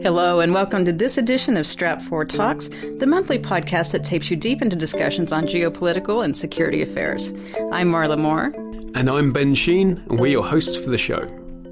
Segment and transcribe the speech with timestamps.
[0.00, 4.36] Hello, and welcome to this edition of Stratfor Talks, the monthly podcast that takes you
[4.36, 7.30] deep into discussions on geopolitical and security affairs.
[7.72, 8.52] I'm Marla Moore.
[8.94, 11.26] And I'm Ben Sheen, and we're your hosts for the show.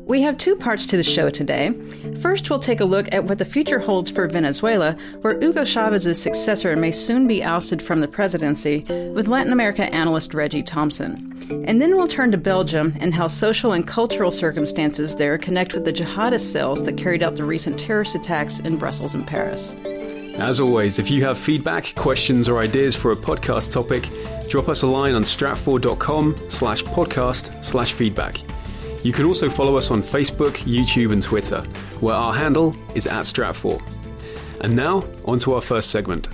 [0.07, 1.73] We have two parts to the show today.
[2.23, 6.23] First, we'll take a look at what the future holds for Venezuela, where Hugo Chavez's
[6.23, 8.85] successor may soon be ousted from the presidency,
[9.15, 11.33] with Latin America analyst Reggie Thompson.
[11.67, 15.85] And then we'll turn to Belgium and how social and cultural circumstances there connect with
[15.85, 19.75] the jihadist cells that carried out the recent terrorist attacks in Brussels and Paris.
[20.39, 24.09] As always, if you have feedback, questions, or ideas for a podcast topic,
[24.49, 28.41] drop us a line on stratfor.com slash podcast slash feedback.
[29.07, 31.61] You can also follow us on Facebook, YouTube, and Twitter,
[32.01, 33.81] where our handle is at Stratfor.
[34.63, 36.29] And now, on to our first segment.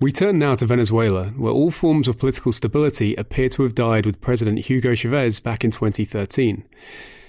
[0.00, 4.06] We turn now to Venezuela, where all forms of political stability appear to have died
[4.06, 6.64] with President Hugo Chavez back in 2013.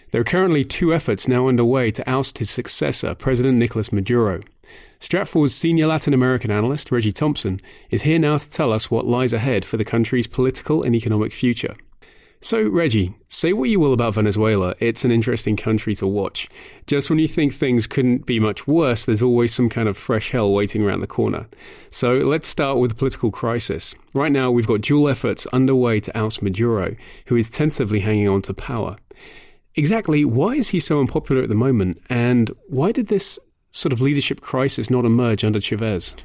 [0.10, 4.42] There are currently two efforts now underway to oust his successor, President Nicolas Maduro.
[5.00, 7.62] Stratfor's senior Latin American analyst, Reggie Thompson,
[7.92, 11.32] is here now to tell us what lies ahead for the country's political and economic
[11.32, 11.76] future.
[12.42, 16.48] So, Reggie, say what you will about Venezuela, it's an interesting country to watch.
[16.88, 20.32] Just when you think things couldn't be much worse, there's always some kind of fresh
[20.32, 21.48] hell waiting around the corner.
[21.90, 23.94] So, let's start with the political crisis.
[24.14, 26.96] Right now, we've got dual efforts underway to oust Maduro,
[27.26, 28.96] who is tentatively hanging on to power.
[29.76, 33.38] Exactly why is he so unpopular at the moment, and why did this
[33.72, 36.16] sort of leadership crisis not emerge under Chavez?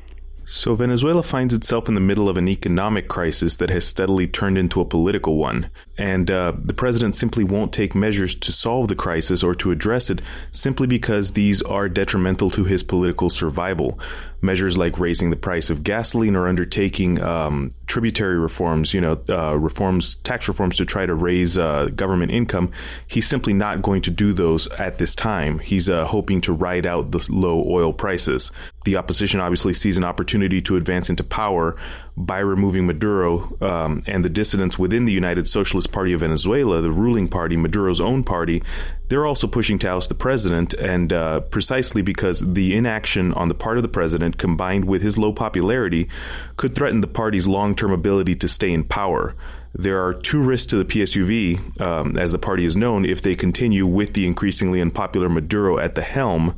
[0.47, 4.59] So, Venezuela finds itself in the middle of an economic crisis that has steadily turned
[4.59, 5.71] into a political one.
[5.97, 10.11] And uh, the president simply won't take measures to solve the crisis or to address
[10.11, 10.21] it
[10.53, 13.99] simply because these are detrimental to his political survival
[14.45, 19.57] measures like raising the price of gasoline or undertaking um, tributary reforms, you know, uh,
[19.57, 22.71] reforms, tax reforms to try to raise uh, government income,
[23.07, 25.59] he's simply not going to do those at this time.
[25.59, 28.53] He's uh, hoping to ride out the low oil prices.
[28.85, 31.77] The opposition obviously sees an opportunity to advance into power
[32.17, 36.93] by removing Maduro um, and the dissidents within the United Socialist Party of Venezuela, the
[36.93, 38.63] ruling party, Maduro's own party,
[39.09, 43.55] they're also pushing to oust the president, and uh, precisely because the inaction on the
[43.55, 46.09] part of the president, combined with his low popularity,
[46.57, 49.35] could threaten the party's long term ability to stay in power.
[49.77, 53.35] There are two risks to the PSUV, um, as the party is known, if they
[53.35, 56.57] continue with the increasingly unpopular Maduro at the helm.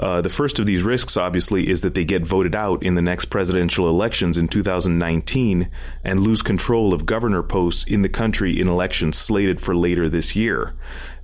[0.00, 3.02] Uh, the first of these risks, obviously, is that they get voted out in the
[3.02, 5.70] next presidential elections in 2019
[6.02, 10.34] and lose control of governor posts in the country in elections slated for later this
[10.34, 10.74] year.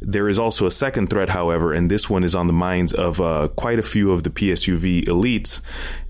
[0.01, 3.21] There is also a second threat, however, and this one is on the minds of
[3.21, 5.61] uh, quite a few of the PSUV elites,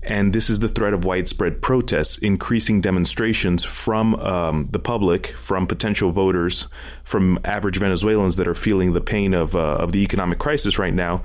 [0.05, 5.65] and this is the threat of widespread protests, increasing demonstrations from um, the public, from
[5.65, 6.67] potential voters,
[7.03, 10.93] from average Venezuelans that are feeling the pain of, uh, of the economic crisis right
[10.93, 11.23] now.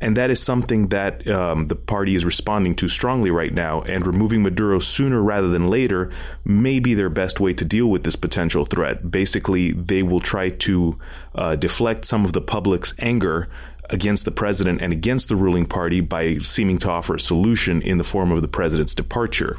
[0.00, 3.82] And that is something that um, the party is responding to strongly right now.
[3.82, 6.10] And removing Maduro sooner rather than later
[6.44, 9.10] may be their best way to deal with this potential threat.
[9.10, 10.98] Basically, they will try to
[11.34, 13.48] uh, deflect some of the public's anger
[13.90, 17.98] against the president and against the ruling party by seeming to offer a solution in
[17.98, 19.58] the form of the president's departure.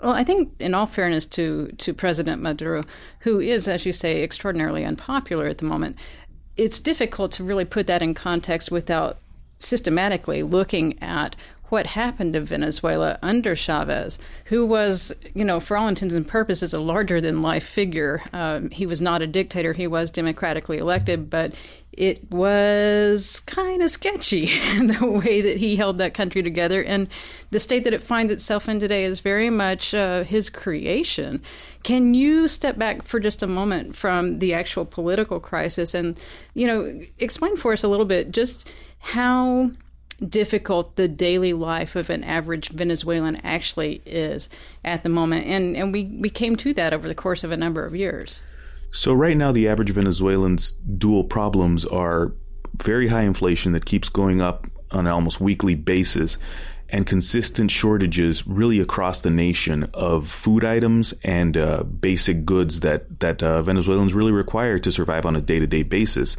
[0.00, 2.82] Well, I think, in all fairness to, to President Maduro,
[3.20, 5.96] who is, as you say, extraordinarily unpopular at the moment,
[6.56, 9.18] it's difficult to really put that in context without
[9.58, 11.34] systematically looking at
[11.64, 16.72] what happened to Venezuela under Chavez, who was, you know, for all intents and purposes,
[16.72, 18.22] a larger than life figure.
[18.32, 21.52] Um, he was not a dictator, he was democratically elected, but
[21.98, 24.46] it was kind of sketchy
[24.78, 26.80] the way that he held that country together.
[26.84, 27.08] And
[27.50, 31.42] the state that it finds itself in today is very much uh, his creation.
[31.82, 36.16] Can you step back for just a moment from the actual political crisis and,
[36.54, 38.70] you know, explain for us a little bit just
[39.00, 39.72] how
[40.24, 44.48] difficult the daily life of an average Venezuelan actually is
[44.84, 45.46] at the moment.
[45.46, 48.40] And, and we, we came to that over the course of a number of years.
[48.90, 52.32] So, right now, the average Venezuelan's dual problems are
[52.76, 56.38] very high inflation that keeps going up on an almost weekly basis
[56.90, 63.20] and consistent shortages really across the nation of food items and uh, basic goods that
[63.20, 66.36] that uh, Venezuelans really require to survive on a day to day basis.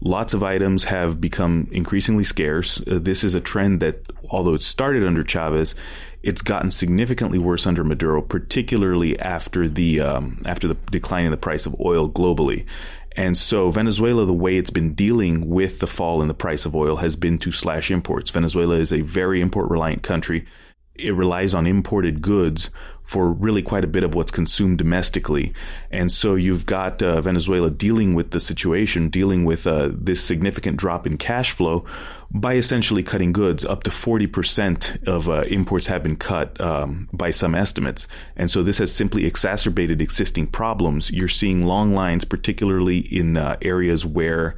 [0.00, 2.80] Lots of items have become increasingly scarce.
[2.80, 5.76] Uh, this is a trend that, although it started under Chavez,
[6.22, 11.36] it's gotten significantly worse under Maduro, particularly after the um, after the decline in the
[11.36, 12.66] price of oil globally.
[13.14, 16.74] And so Venezuela, the way it's been dealing with the fall in the price of
[16.74, 18.30] oil has been to slash imports.
[18.30, 20.46] Venezuela is a very import reliant country.
[20.94, 22.70] It relies on imported goods
[23.02, 25.52] for really quite a bit of what's consumed domestically.
[25.90, 30.76] And so you've got uh, Venezuela dealing with the situation, dealing with uh, this significant
[30.76, 31.84] drop in cash flow
[32.30, 33.64] by essentially cutting goods.
[33.64, 38.06] Up to 40% of uh, imports have been cut um, by some estimates.
[38.36, 41.10] And so this has simply exacerbated existing problems.
[41.10, 44.56] You're seeing long lines, particularly in uh, areas where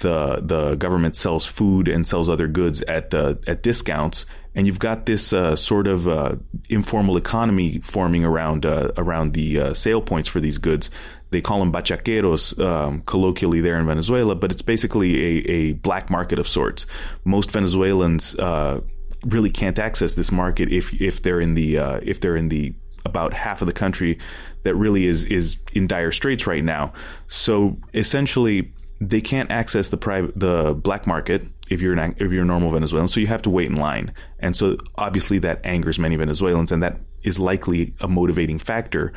[0.00, 4.24] the the government sells food and sells other goods at uh, at discounts,
[4.54, 6.34] and you've got this uh, sort of uh,
[6.68, 10.90] informal economy forming around uh, around the uh, sale points for these goods.
[11.30, 16.10] They call them bachaqueros um, colloquially there in Venezuela, but it's basically a, a black
[16.10, 16.86] market of sorts.
[17.24, 18.80] Most Venezuelans uh,
[19.24, 22.74] really can't access this market if if they're in the uh, if they're in the
[23.04, 24.18] about half of the country
[24.64, 26.92] that really is is in dire straits right now.
[27.28, 32.42] So essentially, they can't access the private the black market if you're an if you're
[32.42, 33.08] a normal Venezuelan.
[33.08, 36.82] So you have to wait in line, and so obviously that angers many Venezuelans, and
[36.82, 39.12] that is likely a motivating factor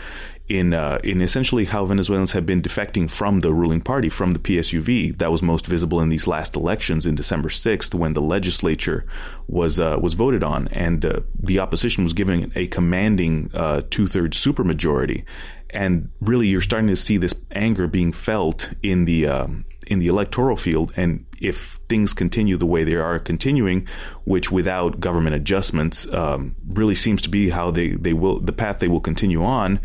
[0.48, 4.40] in uh, in essentially how Venezuelans have been defecting from the ruling party, from the
[4.40, 5.18] PSUV.
[5.18, 9.06] That was most visible in these last elections in December sixth, when the legislature
[9.48, 14.08] was uh, was voted on, and uh, the opposition was given a commanding uh, two
[14.08, 15.26] thirds supermajority
[15.74, 20.08] and really you're starting to see this anger being felt in the um, in the
[20.08, 23.88] electoral field and if things continue the way they are continuing
[24.24, 28.80] which without government adjustments um, really seems to be how they, they will the path
[28.80, 29.80] they will continue on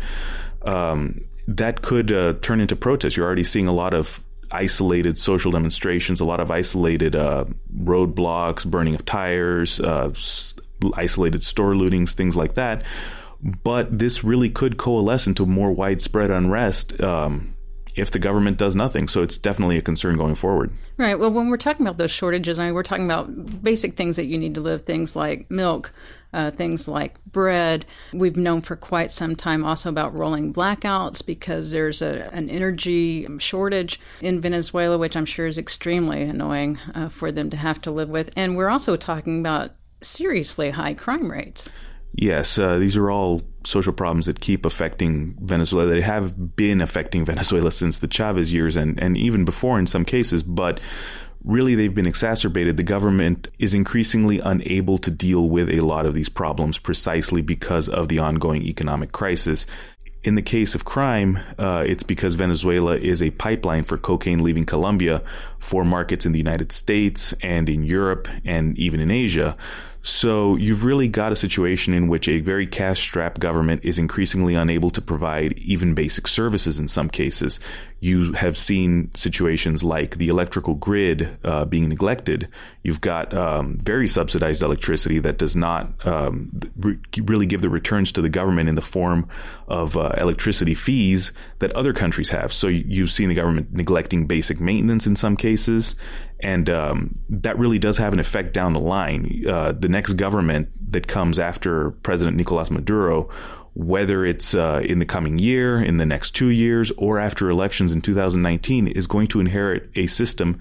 [0.63, 3.17] um, that could uh, turn into protests.
[3.17, 7.45] You're already seeing a lot of isolated social demonstrations a lot of isolated uh,
[7.83, 10.11] roadblocks burning of tires uh,
[10.95, 12.83] isolated store lootings things like that.
[13.41, 17.55] But this really could coalesce into more widespread unrest um,
[17.99, 19.07] if the government does nothing.
[19.07, 20.71] So it's definitely a concern going forward.
[20.97, 21.17] Right.
[21.17, 24.25] Well, when we're talking about those shortages, I mean, we're talking about basic things that
[24.25, 25.93] you need to live, things like milk.
[26.31, 27.87] Uh, things like bread.
[28.13, 33.27] We've known for quite some time also about rolling blackouts because there's a, an energy
[33.39, 37.89] shortage in Venezuela, which I'm sure is extremely annoying uh, for them to have to
[37.89, 38.29] live with.
[38.35, 41.67] And we're also talking about seriously high crime rates.
[42.21, 45.89] Yes, uh, these are all social problems that keep affecting Venezuela.
[45.89, 50.03] They have been affecting Venezuela since the Chavez years and, and even before in some
[50.03, 50.81] cases, but
[51.45, 52.75] really they've been exacerbated.
[52.75, 57.87] The government is increasingly unable to deal with a lot of these problems precisely because
[57.87, 59.65] of the ongoing economic crisis.
[60.21, 64.65] In the case of crime, uh, it's because Venezuela is a pipeline for cocaine leaving
[64.65, 65.23] Colombia
[65.59, 69.55] for markets in the United States and in Europe and even in Asia.
[70.01, 74.55] So you've really got a situation in which a very cash strapped government is increasingly
[74.55, 77.59] unable to provide even basic services in some cases.
[77.99, 82.47] You have seen situations like the electrical grid uh, being neglected.
[82.81, 88.13] You've got um, very subsidized electricity that does not um, re- really give the returns
[88.13, 89.27] to the government in the form
[89.67, 92.53] of uh, electricity fees that other countries have.
[92.53, 95.95] So you've seen the government neglecting basic maintenance in some cases
[96.39, 99.43] and um, that really does have an effect down the line.
[99.47, 103.29] Uh, the next government that comes after President Nicolas Maduro,
[103.75, 107.91] whether it's uh, in the coming year, in the next two years, or after elections
[107.91, 110.59] in 2019, is going to inherit a system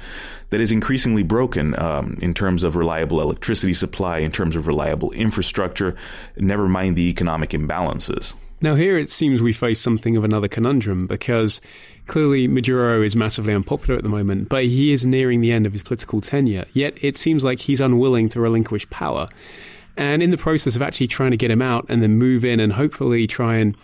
[0.50, 5.10] that is increasingly broken um, in terms of reliable electricity supply, in terms of reliable
[5.12, 5.96] infrastructure,
[6.36, 8.34] never mind the economic imbalances.
[8.60, 11.60] Now, here it seems we face something of another conundrum because
[12.08, 15.72] clearly Maduro is massively unpopular at the moment, but he is nearing the end of
[15.72, 16.64] his political tenure.
[16.72, 19.28] Yet it seems like he's unwilling to relinquish power.
[19.96, 22.58] And in the process of actually trying to get him out and then move in
[22.58, 23.76] and hopefully try and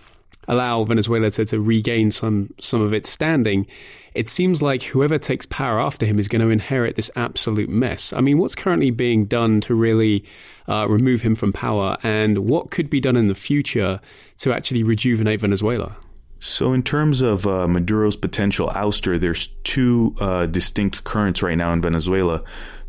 [0.49, 3.67] allow Venezuela to, to regain some some of its standing,
[4.15, 8.13] it seems like whoever takes power after him is going to inherit this absolute mess.
[8.13, 10.25] I mean, what's currently being done to really
[10.69, 14.01] uh, remove him from power, and what could be done in the future
[14.39, 15.97] to actually rejuvenate Venezuela?
[16.39, 21.73] So, in terms of uh, Maduro's potential ouster, there's two uh, distinct currents right now
[21.73, 22.43] in Venezuela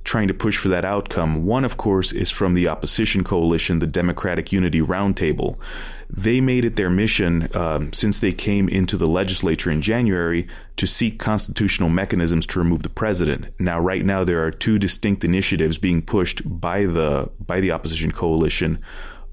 [0.04, 1.46] trying to push for that outcome.
[1.46, 5.58] One, of course, is from the opposition coalition, the Democratic Unity Roundtable.
[6.10, 10.48] They made it their mission um, since they came into the legislature in January
[10.78, 13.48] to seek constitutional mechanisms to remove the president.
[13.60, 18.12] Now, right now, there are two distinct initiatives being pushed by the by the opposition
[18.12, 18.80] coalition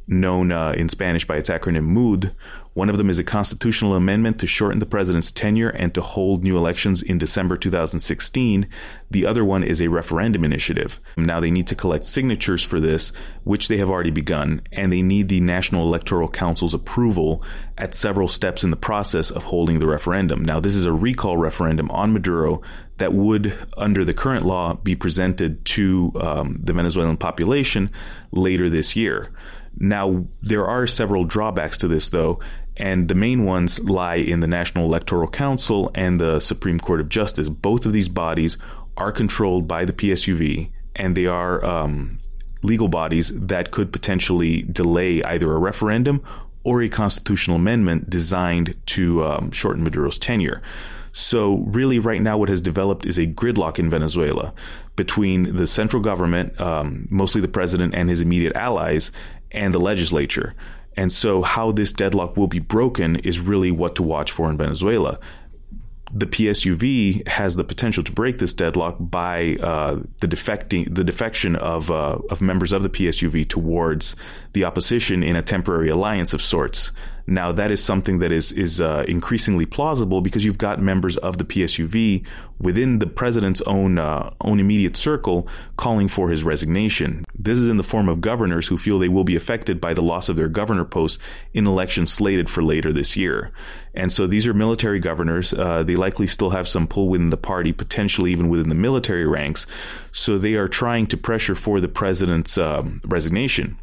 [0.07, 2.35] known uh, in Spanish by its acronym MUD,
[2.75, 6.43] one of them is a constitutional amendment to shorten the president's tenure and to hold
[6.43, 8.67] new elections in December 2016.
[9.11, 10.99] The other one is a referendum initiative.
[11.17, 13.13] Now they need to collect signatures for this,
[13.45, 17.45] which they have already begun, and they need the National Electoral Council's approval
[17.77, 20.43] at several steps in the process of holding the referendum.
[20.43, 22.63] Now, this is a recall referendum on Maduro
[22.97, 27.91] that would, under the current law, be presented to um, the Venezuelan population
[28.31, 29.31] later this year.
[29.79, 32.41] Now, there are several drawbacks to this, though,
[32.77, 37.09] and the main ones lie in the National Electoral Council and the Supreme Court of
[37.09, 37.49] Justice.
[37.49, 38.57] Both of these bodies
[38.97, 42.19] are controlled by the PSUV, and they are um,
[42.63, 46.23] legal bodies that could potentially delay either a referendum
[46.65, 50.63] or a constitutional amendment designed to um, shorten Maduro's tenure.
[51.15, 54.55] So, really, right now, what has developed is a gridlock in Venezuela
[54.97, 59.13] between the central government, um, mostly the president and his immediate allies,
[59.53, 60.55] and the legislature.
[60.97, 64.59] And so, how this deadlock will be broken is really what to watch for in
[64.59, 65.19] Venezuela
[66.15, 71.57] the PSUV has the potential to break this deadlock by uh, the defecting the defection
[71.57, 74.15] of uh, of members of the PSUV towards
[74.53, 76.93] the opposition in a temporary alliance of sorts.
[77.27, 81.39] Now that is something that is is uh, increasingly plausible because you've got members of
[81.39, 82.27] the PSUV
[82.59, 87.25] within the president's own uh, own immediate circle calling for his resignation.
[87.39, 90.03] This is in the form of governors who feel they will be affected by the
[90.03, 91.19] loss of their governor post
[91.55, 93.53] in elections slated for later this year.
[93.95, 95.53] And so these are military governors.
[95.53, 99.27] Uh, they likely still have some pull within the party, potentially even within the military
[99.27, 99.67] ranks.
[100.13, 103.77] So they are trying to pressure for the president's um, resignation.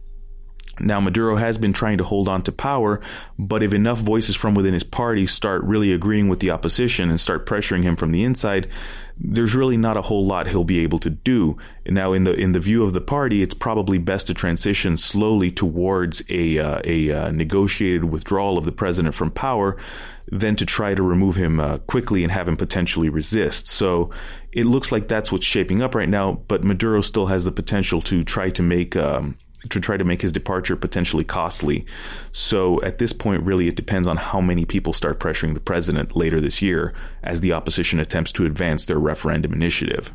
[0.80, 3.02] Now, Maduro has been trying to hold on to power,
[3.38, 7.20] but if enough voices from within his party start really agreeing with the opposition and
[7.20, 8.68] start pressuring him from the inside,
[9.18, 11.58] there's really not a whole lot he'll be able to do.
[11.86, 15.52] Now, in the in the view of the party, it's probably best to transition slowly
[15.52, 19.76] towards a uh, a uh, negotiated withdrawal of the president from power,
[20.32, 23.68] than to try to remove him uh, quickly and have him potentially resist.
[23.68, 24.12] So
[24.52, 26.34] it looks like that's what's shaping up right now.
[26.48, 29.38] But Maduro still has the potential to try to make um,
[29.70, 31.86] to try to make his departure potentially costly.
[32.32, 36.16] So at this point, really, it depends on how many people start pressuring the president
[36.16, 40.14] later this year as the opposition attempts to advance their referendum initiative.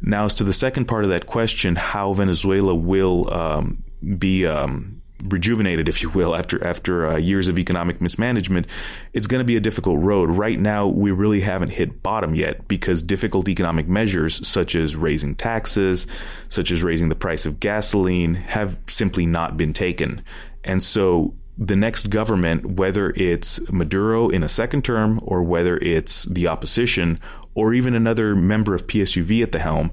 [0.00, 3.84] Now, as to the second part of that question, how Venezuela will um,
[4.18, 8.66] be um, rejuvenated, if you will, after after uh, years of economic mismanagement,
[9.12, 10.30] it's going to be a difficult road.
[10.30, 15.34] Right now, we really haven't hit bottom yet because difficult economic measures, such as raising
[15.34, 16.06] taxes,
[16.48, 20.22] such as raising the price of gasoline, have simply not been taken.
[20.64, 26.24] And so the next government, whether it's Maduro in a second term or whether it's
[26.24, 27.20] the opposition
[27.54, 29.92] or even another member of PSUV at the helm,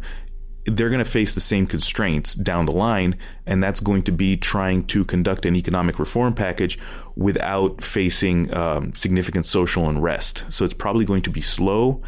[0.70, 4.38] they're going to face the same constraints down the line, and that's going to be
[4.38, 6.80] trying to conduct an economic reform package
[7.16, 10.46] without facing um, significant social unrest.
[10.50, 12.02] So it's probably going to be slow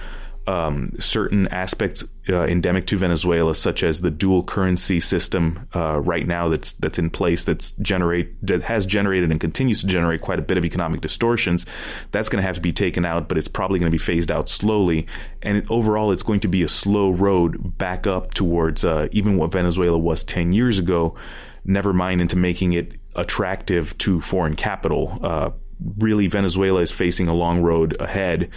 [0.52, 6.28] um, certain aspects uh, endemic to Venezuela, such as the dual currency system uh, right
[6.28, 10.40] now that's that's in place, that's generate that has generated and continues to generate quite
[10.40, 11.66] a bit of economic distortions.
[12.12, 14.30] That's going to have to be taken out, but it's probably going to be phased
[14.30, 15.08] out slowly.
[15.42, 19.38] And it, overall, it's going to be a slow road back up towards uh, even
[19.38, 21.16] what Venezuela was ten years ago.
[21.64, 25.52] Never mind into making it attractive to foreign capital uh,
[25.98, 28.50] really Venezuela is facing a long road ahead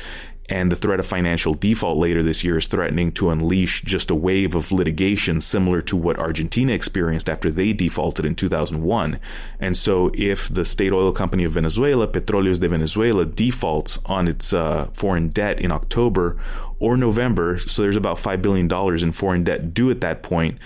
[0.49, 4.15] and the threat of financial default later this year is threatening to unleash just a
[4.15, 9.19] wave of litigation similar to what Argentina experienced after they defaulted in 2001.
[9.59, 14.53] And so, if the state oil company of Venezuela, Petróleos de Venezuela, defaults on its
[14.53, 16.37] uh, foreign debt in October
[16.79, 18.71] or November, so there's about $5 billion
[19.03, 20.59] in foreign debt due at that point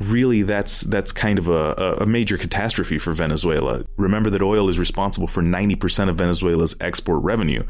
[0.00, 3.84] really that's that's kind of a, a major catastrophe for Venezuela.
[3.96, 7.64] Remember that oil is responsible for 90% of Venezuela's export revenue.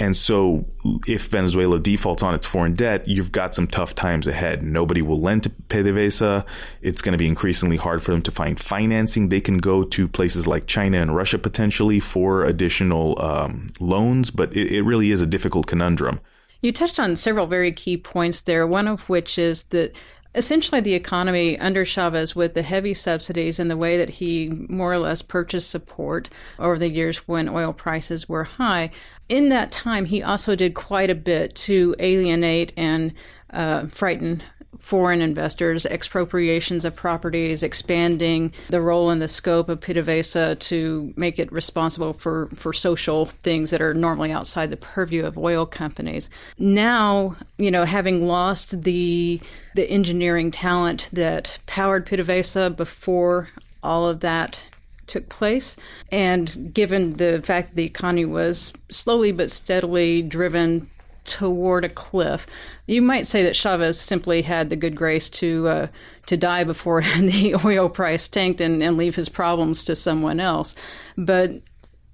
[0.00, 0.64] And so,
[1.06, 4.62] if Venezuela defaults on its foreign debt, you've got some tough times ahead.
[4.62, 6.46] Nobody will lend to PDVSA.
[6.80, 9.28] It's going to be increasingly hard for them to find financing.
[9.28, 14.56] They can go to places like China and Russia potentially for additional um, loans, but
[14.56, 16.18] it, it really is a difficult conundrum.
[16.62, 19.94] You touched on several very key points there, one of which is that
[20.34, 24.92] essentially the economy under Chavez with the heavy subsidies and the way that he more
[24.92, 28.90] or less purchased support over the years when oil prices were high.
[29.28, 33.12] In that time, he also did quite a bit to alienate and
[33.52, 34.42] uh, frighten
[34.78, 41.38] foreign investors, expropriations of properties, expanding the role and the scope of PDVSA to make
[41.38, 46.30] it responsible for, for social things that are normally outside the purview of oil companies.
[46.58, 49.40] Now, you know, having lost the
[49.76, 53.48] the engineering talent that powered PDVSA before
[53.84, 54.66] all of that
[55.06, 55.76] took place.
[56.10, 60.88] And given the fact that the economy was slowly but steadily driven
[61.24, 62.46] toward a cliff.
[62.86, 65.86] You might say that Chavez simply had the good grace to uh,
[66.26, 70.76] to die before the oil price tanked and, and leave his problems to someone else.
[71.16, 71.62] But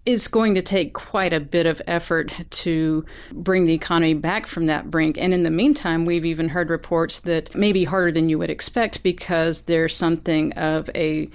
[0.07, 4.67] it's going to take quite a bit of effort to bring the economy back from
[4.67, 5.19] that brink.
[5.19, 8.49] And in the meantime, we've even heard reports that may be harder than you would
[8.49, 11.29] expect because there's something of a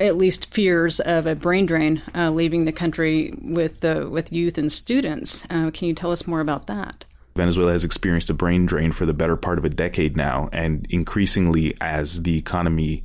[0.00, 4.58] at least fears of a brain drain uh, leaving the country with the with youth
[4.58, 5.44] and students.
[5.50, 7.04] Uh, can you tell us more about that?
[7.38, 10.86] Venezuela has experienced a brain drain for the better part of a decade now, and
[10.90, 13.04] increasingly as the economy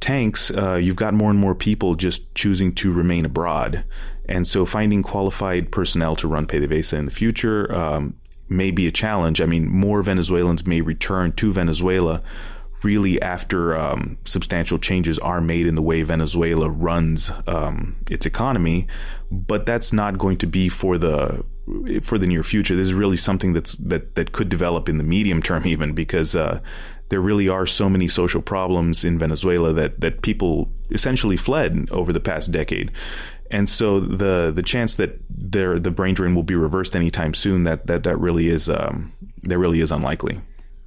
[0.00, 3.84] tanks, uh, you've got more and more people just choosing to remain abroad.
[4.26, 8.16] And so finding qualified personnel to run PDVSA in the future um,
[8.48, 9.42] may be a challenge.
[9.42, 12.22] I mean, more Venezuelans may return to Venezuela
[12.84, 18.86] really after um, substantial changes are made in the way Venezuela runs um, its economy,
[19.30, 21.44] but that's not going to be for the
[22.02, 22.76] for the near future.
[22.76, 26.36] This is really something that's that that could develop in the medium term, even because
[26.36, 26.60] uh,
[27.08, 32.12] there really are so many social problems in Venezuela that that people essentially fled over
[32.12, 32.92] the past decade.
[33.50, 37.64] And so the the chance that there the brain drain will be reversed anytime soon
[37.64, 39.12] that that that really is um,
[39.42, 40.40] that really is unlikely.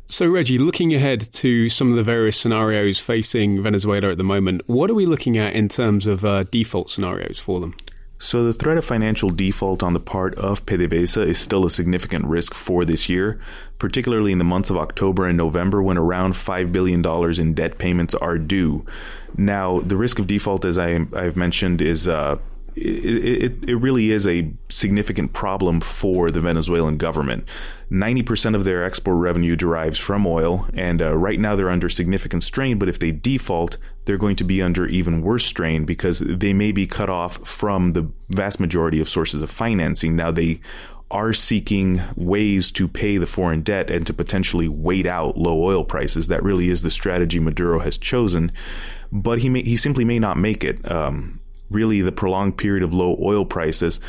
[0.10, 4.62] So, Reggie, looking ahead to some of the various scenarios facing Venezuela at the moment,
[4.66, 7.76] what are we looking at in terms of uh, default scenarios for them?
[8.18, 12.26] So, the threat of financial default on the part of PDVSA is still a significant
[12.26, 13.40] risk for this year,
[13.80, 17.06] particularly in the months of October and November when around $5 billion
[17.40, 18.86] in debt payments are due.
[19.36, 22.38] Now, the risk of default, as I, have mentioned, is uh,
[22.78, 27.48] it, it, it, really is a significant problem for the Venezuelan government.
[27.92, 32.44] 90% of their export revenue derives from oil, and uh, right now they're under significant
[32.44, 32.78] strain.
[32.78, 36.72] But if they default, they're going to be under even worse strain because they may
[36.72, 40.16] be cut off from the vast majority of sources of financing.
[40.16, 40.60] Now, they
[41.10, 45.86] are seeking ways to pay the foreign debt and to potentially wait out low oil
[45.86, 46.28] prices.
[46.28, 48.52] That really is the strategy Maduro has chosen,
[49.12, 50.90] but he may, he simply may not make it.
[50.92, 54.00] Um, really the prolonged period of low oil prices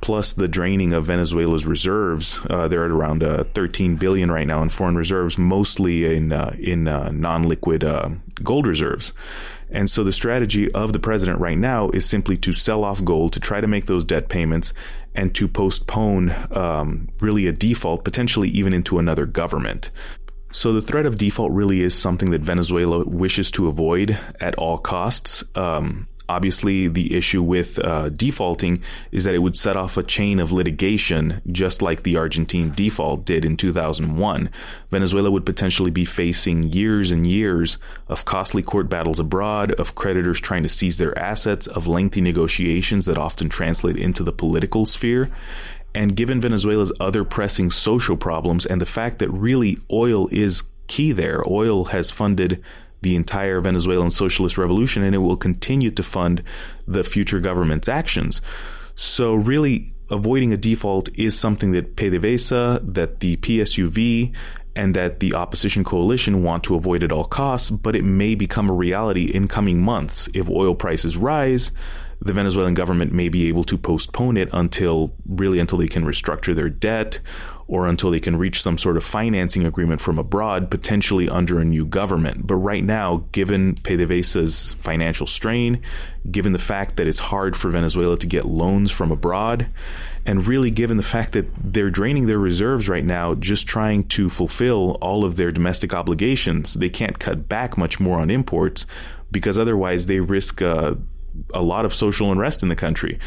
[0.00, 2.40] plus the draining of Venezuela's reserves.
[2.48, 6.54] Uh, they're at around uh, 13 billion right now in foreign reserves, mostly in uh,
[6.58, 8.10] in uh, non-liquid uh,
[8.42, 9.12] gold reserves.
[9.70, 13.32] And so the strategy of the president right now is simply to sell off gold
[13.32, 14.72] to try to make those debt payments
[15.14, 19.90] and to postpone um, really a default, potentially even into another government.
[20.52, 24.78] So the threat of default really is something that Venezuela wishes to avoid at all
[24.78, 25.42] costs.
[25.56, 30.40] Um, Obviously, the issue with uh, defaulting is that it would set off a chain
[30.40, 34.50] of litigation, just like the Argentine default did in 2001.
[34.90, 40.40] Venezuela would potentially be facing years and years of costly court battles abroad, of creditors
[40.40, 45.30] trying to seize their assets, of lengthy negotiations that often translate into the political sphere.
[45.94, 51.12] And given Venezuela's other pressing social problems and the fact that really oil is key
[51.12, 52.62] there, oil has funded
[53.02, 56.42] the entire Venezuelan socialist revolution and it will continue to fund
[56.86, 58.40] the future government's actions.
[58.94, 64.34] So, really, avoiding a default is something that PDVSA, that the PSUV,
[64.74, 68.68] and that the opposition coalition want to avoid at all costs, but it may become
[68.68, 70.28] a reality in coming months.
[70.34, 71.72] If oil prices rise,
[72.20, 76.54] the Venezuelan government may be able to postpone it until really until they can restructure
[76.54, 77.20] their debt
[77.68, 81.64] or until they can reach some sort of financing agreement from abroad, potentially under a
[81.64, 82.46] new government.
[82.46, 85.82] But right now, given PDVSA's financial strain,
[86.30, 89.66] given the fact that it's hard for Venezuela to get loans from abroad,
[90.24, 94.28] and really given the fact that they're draining their reserves right now, just trying to
[94.28, 98.86] fulfill all of their domestic obligations, they can't cut back much more on imports
[99.32, 100.62] because otherwise they risk.
[100.62, 100.94] Uh,
[101.52, 103.18] a lot of social unrest in the country.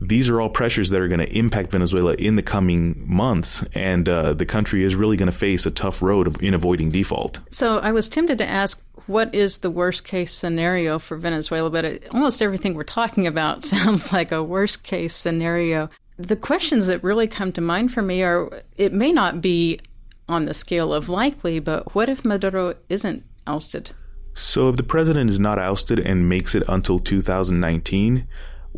[0.00, 4.08] These are all pressures that are going to impact Venezuela in the coming months, and
[4.08, 7.40] uh, the country is really going to face a tough road of, in avoiding default.
[7.50, 11.70] So I was tempted to ask, what is the worst case scenario for Venezuela?
[11.70, 15.88] But it, almost everything we're talking about sounds like a worst case scenario.
[16.16, 19.80] The questions that really come to mind for me are it may not be
[20.28, 23.92] on the scale of likely, but what if Maduro isn't ousted?
[24.34, 28.28] So, if the president is not ousted and makes it until 2019,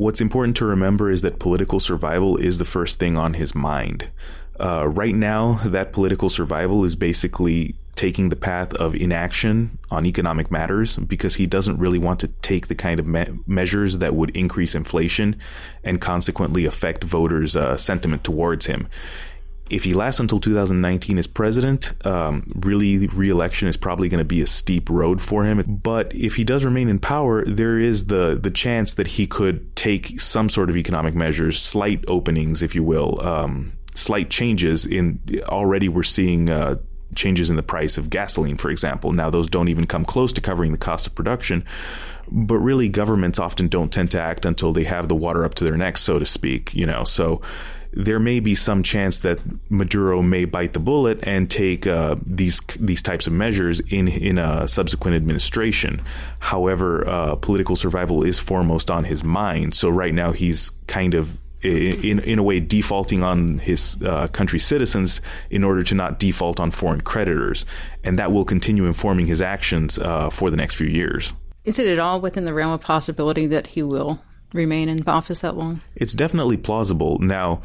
[0.01, 4.09] what's important to remember is that political survival is the first thing on his mind.
[4.59, 10.51] Uh, right now, that political survival is basically taking the path of inaction on economic
[10.51, 14.35] matters because he doesn't really want to take the kind of me- measures that would
[14.35, 15.37] increase inflation
[15.85, 18.89] and consequently affect voters' uh, sentiment towards him
[19.71, 24.43] if he lasts until 2019 as president, um, really re-election is probably going to be
[24.43, 25.63] a steep road for him.
[25.83, 29.75] But if he does remain in power, there is the the chance that he could
[29.77, 34.85] take some sort of economic measures, slight openings, if you will, um, slight changes.
[34.85, 36.51] In already we're seeing.
[36.51, 36.77] Uh,
[37.17, 39.11] changes in the price of gasoline, for example.
[39.11, 41.65] Now, those don't even come close to covering the cost of production,
[42.31, 45.65] but really, governments often don't tend to act until they have the water up to
[45.65, 46.73] their necks, so to speak.
[46.73, 47.41] You know, so
[47.93, 52.61] there may be some chance that Maduro may bite the bullet and take uh, these
[52.79, 56.03] these types of measures in in a subsequent administration.
[56.39, 59.75] However, uh, political survival is foremost on his mind.
[59.75, 64.65] So right now he's kind of in in a way defaulting on his uh, country's
[64.65, 67.67] citizens in order to not default on foreign creditors,
[68.05, 71.33] and that will continue informing his actions uh, for the next few years.
[71.65, 74.21] Is it at all within the realm of possibility that he will
[74.53, 75.81] remain in office that long?
[75.95, 77.19] It's definitely plausible.
[77.19, 77.63] Now,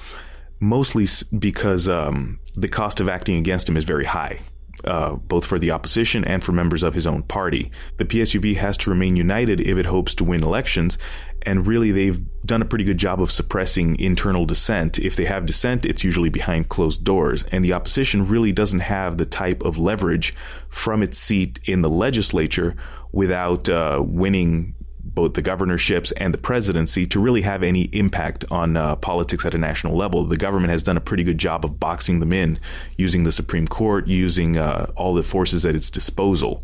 [0.60, 4.40] mostly because um, the cost of acting against him is very high.
[4.84, 7.72] Uh, both for the opposition and for members of his own party.
[7.98, 10.98] The PSUV has to remain united if it hopes to win elections,
[11.44, 15.00] and really they've done a pretty good job of suppressing internal dissent.
[15.00, 19.18] If they have dissent, it's usually behind closed doors, and the opposition really doesn't have
[19.18, 20.36] the type of leverage
[20.68, 22.76] from its seat in the legislature
[23.12, 24.76] without uh, winning
[25.16, 29.56] both the governorships and the presidency to really have any impact on uh, politics at
[29.56, 30.26] a national level.
[30.26, 32.60] The government has done a pretty good job of boxing them in,
[32.98, 36.64] using the Supreme Court, using uh, all the forces at its disposal.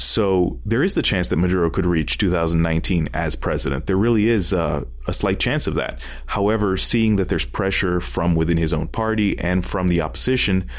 [0.00, 3.86] So there is the chance that Maduro could reach 2019 as president.
[3.86, 6.00] There really is uh, a slight chance of that.
[6.24, 10.70] However, seeing that there's pressure from within his own party and from the opposition,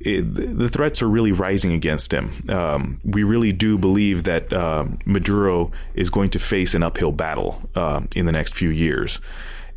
[0.00, 2.30] it, the threats are really rising against him.
[2.48, 7.62] Um, we really do believe that uh, Maduro is going to face an uphill battle
[7.74, 9.20] uh, in the next few years.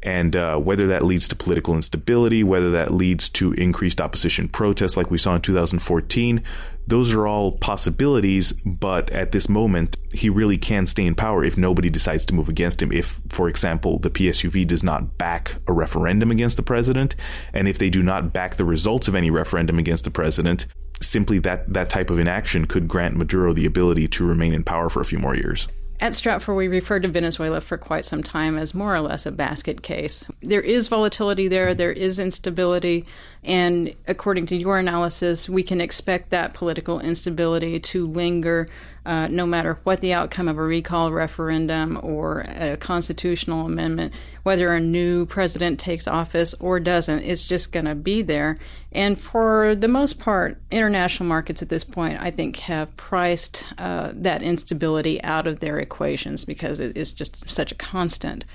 [0.03, 4.97] And uh, whether that leads to political instability, whether that leads to increased opposition protests
[4.97, 6.43] like we saw in 2014,
[6.87, 8.53] those are all possibilities.
[8.65, 12.49] But at this moment, he really can stay in power if nobody decides to move
[12.49, 12.91] against him.
[12.91, 17.15] If, for example, the PSUV does not back a referendum against the president,
[17.53, 20.65] and if they do not back the results of any referendum against the president,
[20.99, 24.89] simply that, that type of inaction could grant Maduro the ability to remain in power
[24.89, 25.67] for a few more years.
[26.01, 29.31] At Stratfor, we referred to Venezuela for quite some time as more or less a
[29.31, 30.27] basket case.
[30.41, 33.05] There is volatility there, there is instability,
[33.43, 38.67] and according to your analysis, we can expect that political instability to linger
[39.05, 44.73] uh, no matter what the outcome of a recall referendum or a constitutional amendment, whether
[44.73, 48.57] a new president takes office or doesn't, it's just going to be there.
[48.91, 54.11] And for the most part, international markets at this point, I think, have priced uh,
[54.13, 58.45] that instability out of their equations because it is just such a constant.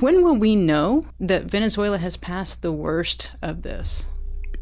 [0.00, 4.08] When will we know that Venezuela has passed the worst of this?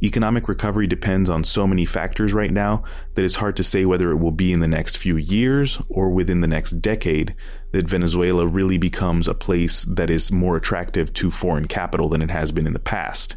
[0.03, 2.83] Economic recovery depends on so many factors right now
[3.15, 6.09] that it's hard to say whether it will be in the next few years or
[6.11, 7.35] within the next decade
[7.73, 12.31] that Venezuela really becomes a place that is more attractive to foreign capital than it
[12.31, 13.37] has been in the past.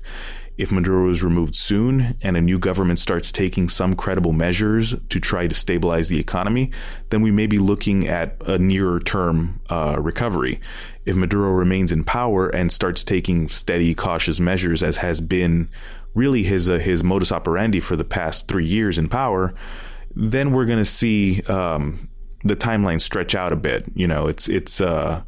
[0.56, 5.19] If Maduro is removed soon and a new government starts taking some credible measures to
[5.19, 6.69] try to stabilize the economy,
[7.10, 10.62] then we may be looking at a nearer term uh, recovery.
[11.06, 15.69] If Maduro remains in power and starts taking steady, cautious measures, as has been
[16.13, 19.54] really his uh, his modus operandi for the past three years in power,
[20.15, 22.10] then we're going to see um,
[22.43, 23.86] the timeline stretch out a bit.
[23.95, 25.23] You know, it's it's uh,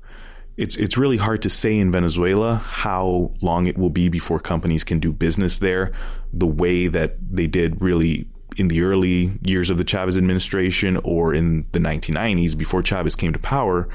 [0.57, 4.83] it's it's really hard to say in Venezuela how long it will be before companies
[4.83, 5.91] can do business there,
[6.31, 11.33] the way that they did really in the early years of the Chavez administration or
[11.33, 13.89] in the 1990s before Chavez came to power.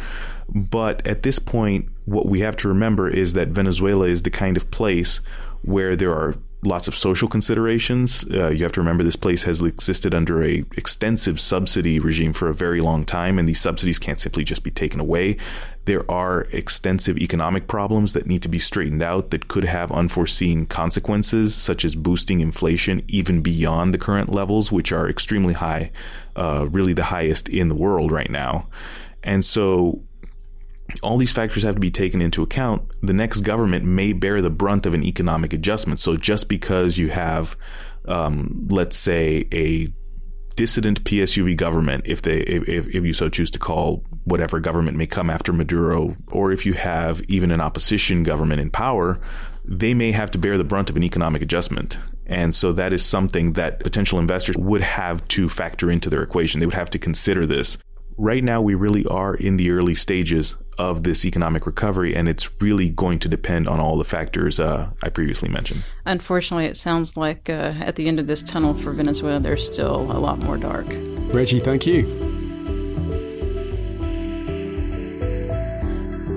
[0.54, 4.58] But at this point, what we have to remember is that Venezuela is the kind
[4.58, 5.20] of place
[5.62, 8.24] where there are lots of social considerations.
[8.30, 12.48] Uh, you have to remember this place has existed under a extensive subsidy regime for
[12.48, 15.36] a very long time, and these subsidies can't simply just be taken away.
[15.86, 20.66] There are extensive economic problems that need to be straightened out that could have unforeseen
[20.66, 25.90] consequences, such as boosting inflation even beyond the current levels, which are extremely high,
[26.36, 28.66] uh, really the highest in the world right now.
[29.22, 30.02] And so
[31.02, 32.82] all these factors have to be taken into account.
[33.02, 36.00] The next government may bear the brunt of an economic adjustment.
[36.00, 37.56] So just because you have,
[38.06, 39.88] um, let's say, a
[40.56, 45.06] dissident PSUV government, if they if, if you so choose to call whatever government may
[45.06, 49.18] come after Maduro, or if you have even an opposition government in power,
[49.64, 51.98] they may have to bear the brunt of an economic adjustment.
[52.26, 56.60] And so that is something that potential investors would have to factor into their equation.
[56.60, 57.78] They would have to consider this
[58.20, 62.60] right now we really are in the early stages of this economic recovery, and it's
[62.60, 65.84] really going to depend on all the factors uh, I previously mentioned.
[66.06, 70.00] Unfortunately, it sounds like uh, at the end of this tunnel for Venezuela, there's still
[70.12, 70.86] a lot more dark.
[71.32, 72.06] Reggie, thank you.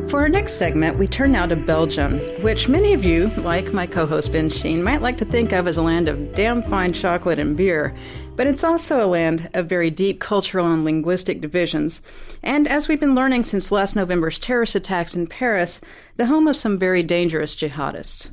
[0.08, 3.88] For our next segment, we turn now to Belgium, which many of you, like my
[3.88, 6.94] co host Ben Sheen, might like to think of as a land of damn fine
[6.94, 7.96] chocolate and beer.
[8.36, 12.02] But it's also a land of very deep cultural and linguistic divisions,
[12.42, 15.80] and as we've been learning since last November's terrorist attacks in Paris,
[16.18, 18.32] the home of some very dangerous jihadists.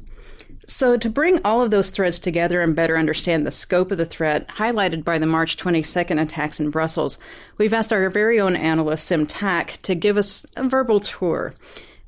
[0.66, 4.06] So, to bring all of those threads together and better understand the scope of the
[4.06, 7.18] threat highlighted by the March 22nd attacks in Brussels,
[7.58, 11.54] we've asked our very own analyst, Sim Tack, to give us a verbal tour.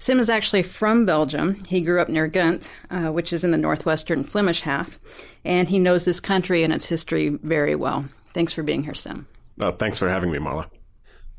[0.03, 1.57] Sim is actually from Belgium.
[1.69, 4.99] He grew up near Ghent, uh, which is in the northwestern Flemish half,
[5.45, 8.07] and he knows this country and its history very well.
[8.35, 9.29] Thanks for being here, Sim.
[9.61, 10.67] Uh, thanks for having me, Marla.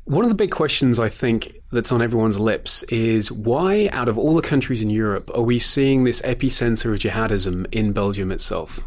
[0.04, 4.16] One of the big questions I think that's on everyone's lips is why, out of
[4.16, 8.80] all the countries in Europe, are we seeing this epicenter of jihadism in Belgium itself?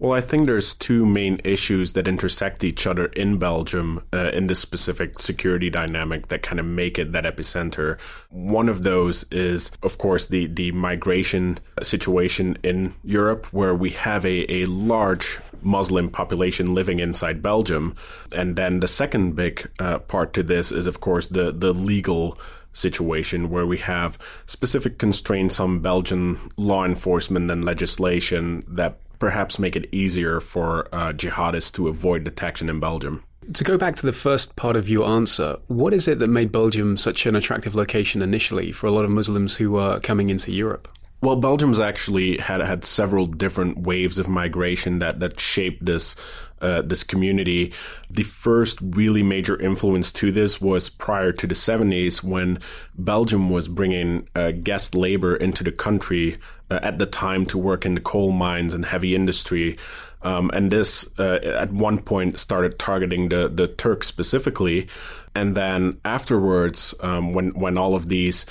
[0.00, 4.46] Well, I think there's two main issues that intersect each other in Belgium uh, in
[4.46, 8.00] this specific security dynamic that kind of make it that epicenter.
[8.30, 14.24] One of those is, of course, the, the migration situation in Europe, where we have
[14.24, 17.94] a, a large Muslim population living inside Belgium.
[18.32, 22.38] And then the second big uh, part to this is, of course, the, the legal
[22.72, 29.76] situation where we have specific constraints on Belgian law enforcement and legislation that perhaps make
[29.76, 33.22] it easier for uh, jihadists to avoid detection in Belgium.
[33.54, 36.50] To go back to the first part of your answer, what is it that made
[36.50, 40.52] Belgium such an attractive location initially for a lot of Muslims who are coming into
[40.52, 40.88] Europe?
[41.22, 46.16] Well, Belgium's actually had had several different waves of migration that that shaped this
[46.62, 47.72] uh, this community.
[48.10, 52.58] The first really major influence to this was prior to the 70s when
[52.98, 56.36] Belgium was bringing uh, guest labor into the country
[56.70, 59.76] uh, at the time to work in the coal mines and heavy industry.
[60.22, 64.86] Um, and this, uh, at one point, started targeting the, the Turks specifically.
[65.34, 68.44] And then afterwards, um, when, when all of these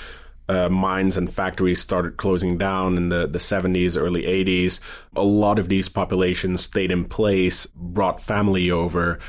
[0.50, 4.80] uh, mines and factories started closing down in the, the 70s, early 80s.
[5.14, 9.20] A lot of these populations stayed in place, brought family over.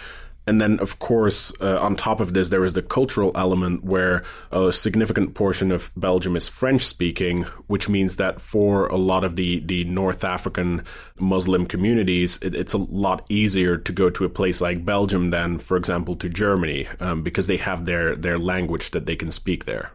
[0.47, 4.23] And then, of course, uh, on top of this, there is the cultural element where
[4.51, 9.35] a significant portion of Belgium is French speaking, which means that for a lot of
[9.35, 10.83] the, the North African
[11.19, 15.59] Muslim communities, it, it's a lot easier to go to a place like Belgium than,
[15.59, 19.65] for example, to Germany, um, because they have their, their language that they can speak
[19.65, 19.91] there.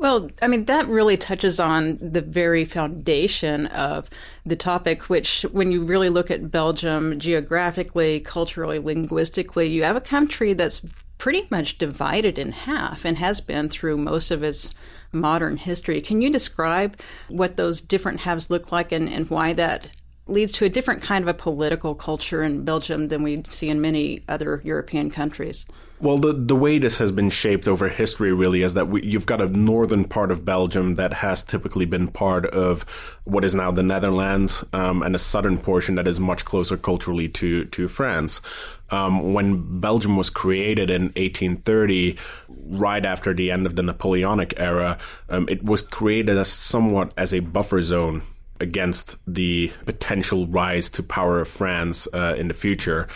[0.00, 4.08] Well, I mean, that really touches on the very foundation of
[4.46, 10.00] the topic, which, when you really look at Belgium geographically, culturally, linguistically, you have a
[10.00, 10.86] country that's
[11.18, 14.74] pretty much divided in half and has been through most of its
[15.12, 16.00] modern history.
[16.00, 19.90] Can you describe what those different halves look like and, and why that
[20.30, 23.80] leads to a different kind of a political culture in Belgium than we see in
[23.80, 25.66] many other European countries?
[26.00, 29.26] Well, the the way this has been shaped over history really is that we, you've
[29.26, 32.84] got a northern part of Belgium that has typically been part of
[33.24, 37.28] what is now the Netherlands, um, and a southern portion that is much closer culturally
[37.28, 38.40] to to France.
[38.88, 42.16] Um, when Belgium was created in 1830,
[42.48, 44.96] right after the end of the Napoleonic era,
[45.28, 48.22] um, it was created as somewhat as a buffer zone
[48.60, 53.08] against the potential rise to power of France uh, in the future.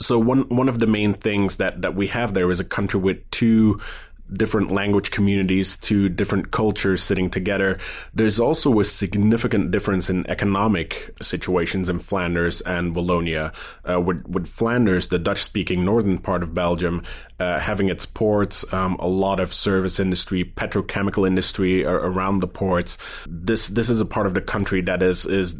[0.00, 3.00] So one one of the main things that that we have there is a country
[3.00, 3.80] with two
[4.32, 7.78] different language communities to different cultures sitting together.
[8.14, 13.54] There's also a significant difference in economic situations in Flanders and Wallonia.
[13.88, 17.02] Uh, with, with, Flanders, the Dutch speaking northern part of Belgium,
[17.38, 22.98] uh, having its ports, um, a lot of service industry, petrochemical industry around the ports.
[23.26, 25.54] This this is a part of the country that is is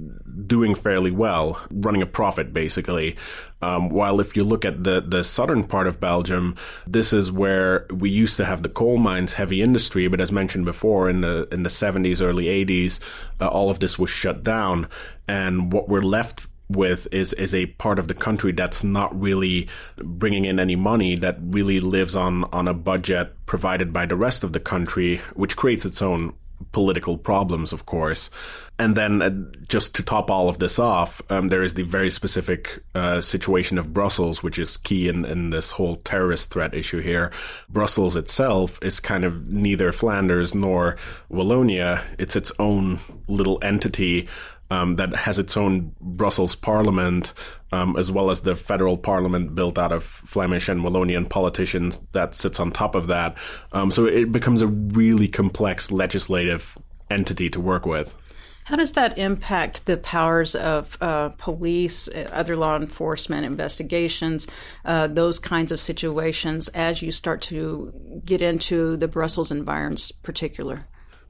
[0.49, 3.17] doing fairly well, running a profit basically.
[3.61, 6.57] Um, while if you look at the, the southern part of Belgium,
[6.87, 10.65] this is where we used to have the coal mines, heavy industry, but as mentioned
[10.65, 13.01] before, in the in the 70s, early 80s,
[13.41, 14.89] uh, all of this was shut down,
[15.27, 19.69] and what we're left with is is a part of the country that's not really
[19.97, 24.45] bringing in any money that really lives on on a budget provided by the rest
[24.45, 26.35] of the country which creates its own
[26.73, 28.31] political problems, of course.
[28.79, 29.31] And then, uh,
[29.69, 33.77] just to top all of this off, um, there is the very specific uh, situation
[33.77, 37.33] of Brussels, which is key in, in this whole terrorist threat issue here.
[37.69, 40.97] Brussels itself is kind of neither Flanders nor
[41.31, 44.29] Wallonia, it's its own little entity
[44.71, 47.33] um, that has its own Brussels parliament,
[47.73, 52.35] um, as well as the federal parliament built out of Flemish and Wallonian politicians that
[52.35, 53.37] sits on top of that.
[53.73, 56.77] Um, so it becomes a really complex legislative
[57.11, 58.17] entity to work with.
[58.65, 64.47] How does that impact the powers of uh, police, uh, other law enforcement, investigations,
[64.85, 70.87] uh, those kinds of situations as you start to get into the Brussels environs, particular?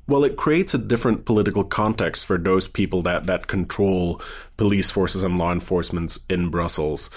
[0.08, 4.22] Well, it creates a different political context for those people that, that control
[4.56, 7.10] police forces and law enforcement in Brussels.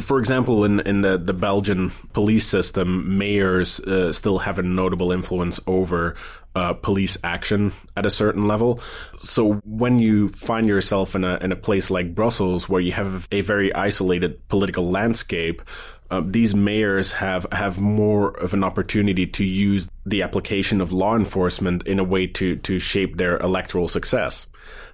[0.00, 5.10] for example, in, in the, the Belgian police system, mayors uh, still have a notable
[5.10, 6.14] influence over
[6.54, 8.80] uh, police action at a certain level.
[9.20, 13.28] So when you find yourself in a in a place like Brussels, where you have
[13.30, 15.62] a very isolated political landscape,
[16.10, 21.16] uh, these mayors have have more of an opportunity to use the application of law
[21.16, 24.46] enforcement in a way to to shape their electoral success.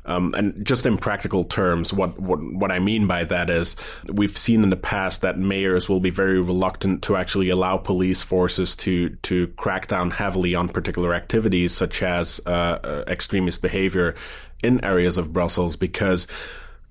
[0.04, 3.76] Um, and just in practical terms, what, what what I mean by that is
[4.12, 8.22] we've seen in the past that mayors will be very reluctant to actually allow police
[8.22, 14.16] forces to to crack down heavily on particular activities such as uh, uh, extremist behavior
[14.62, 16.26] in areas of Brussels because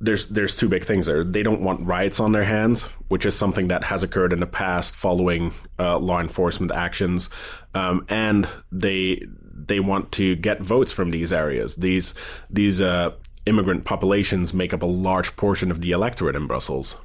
[0.02, 1.24] there's there's two big things there.
[1.24, 4.48] They don't want riots on their hands, which is something that has occurred in the
[4.48, 7.30] past following uh, law enforcement actions,
[7.76, 11.76] um, and they they want to get votes from these areas.
[11.76, 12.16] These
[12.50, 13.12] these uh,
[13.46, 16.96] immigrant populations make up a large portion of the electorate in Brussels.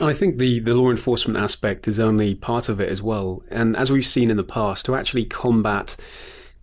[0.00, 3.44] I think the, the law enforcement aspect is only part of it as well.
[3.48, 5.96] And as we've seen in the past, to actually combat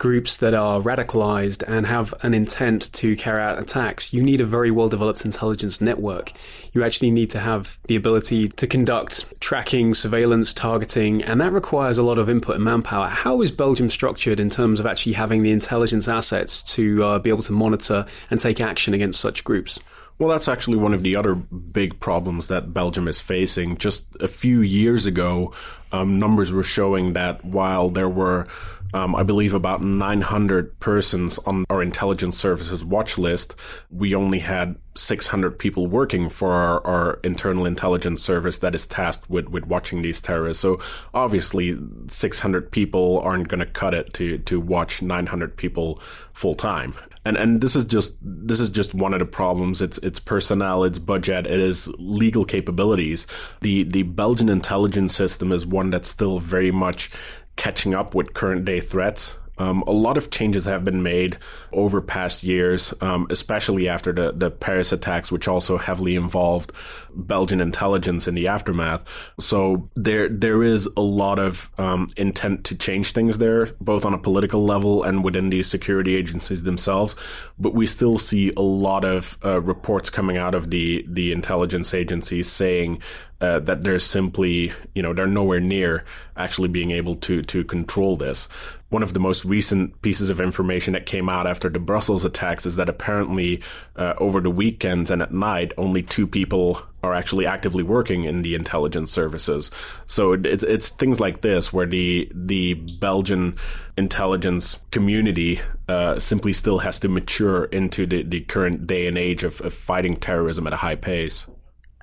[0.01, 4.45] groups that are radicalized and have an intent to carry out attacks, you need a
[4.45, 6.33] very well developed intelligence network.
[6.73, 11.99] You actually need to have the ability to conduct tracking, surveillance, targeting, and that requires
[11.99, 13.09] a lot of input and manpower.
[13.09, 17.29] How is Belgium structured in terms of actually having the intelligence assets to uh, be
[17.29, 19.79] able to monitor and take action against such groups?
[20.21, 23.77] Well, that's actually one of the other big problems that Belgium is facing.
[23.77, 25.51] Just a few years ago,
[25.91, 28.45] um, numbers were showing that while there were
[28.93, 33.55] um, I believe about 900 persons on our intelligence services watch list.
[33.89, 39.29] We only had 600 people working for our, our, internal intelligence service that is tasked
[39.29, 40.61] with, with watching these terrorists.
[40.61, 40.81] So
[41.13, 41.77] obviously,
[42.07, 46.01] 600 people aren't going to cut it to, to watch 900 people
[46.33, 46.93] full time.
[47.23, 49.79] And and this is just this is just one of the problems.
[49.79, 53.27] It's it's personnel, it's budget, it is legal capabilities.
[53.61, 57.11] The the Belgian intelligence system is one that's still very much
[57.57, 59.35] catching up with current day threats.
[59.57, 61.37] Um, a lot of changes have been made
[61.71, 66.71] over past years, um, especially after the, the Paris attacks, which also heavily involved
[67.13, 69.03] Belgian intelligence in the aftermath.
[69.39, 74.13] So there there is a lot of um, intent to change things there, both on
[74.13, 77.15] a political level and within these security agencies themselves.
[77.59, 81.93] But we still see a lot of uh, reports coming out of the the intelligence
[81.93, 83.01] agencies saying
[83.41, 86.05] uh, that they're simply, you know, they're nowhere near
[86.37, 88.47] actually being able to to control this.
[88.91, 92.65] One of the most recent pieces of information that came out after the Brussels attacks
[92.65, 93.61] is that apparently
[93.95, 98.41] uh, over the weekends and at night, only two people are actually actively working in
[98.41, 99.71] the intelligence services.
[100.07, 103.55] So it, it's it's things like this where the the Belgian
[103.97, 109.45] intelligence community uh, simply still has to mature into the, the current day and age
[109.45, 111.47] of, of fighting terrorism at a high pace.